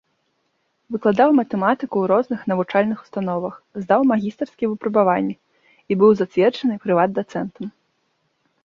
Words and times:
Выкладаў 0.93 1.29
матэматыку 1.39 1.85
ў 1.99 2.05
розных 2.13 2.41
навучальных 2.53 2.97
установах, 3.05 3.55
здаў 3.85 4.01
магістарскія 4.13 4.67
выпрабаванні 4.73 5.35
і 5.39 5.93
быў 6.03 6.11
зацверджаны 6.25 6.73
прыват-дацэнтам. 6.89 7.65